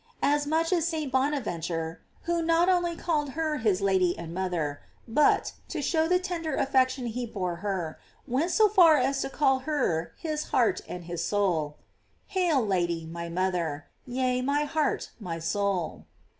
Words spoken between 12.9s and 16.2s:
my mother; yea, my heart, my soul."